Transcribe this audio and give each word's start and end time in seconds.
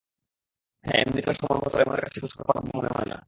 হ্যাঁ, 0.85 0.99
এমনিতেও 1.01 1.33
সময়মতো 1.39 1.75
লেমনের 1.77 2.03
কাছে 2.03 2.17
পৌঁছাতে 2.21 2.43
পারবো 2.47 2.67
মনে 2.71 2.89
হয় 2.95 3.07
না। 3.11 3.17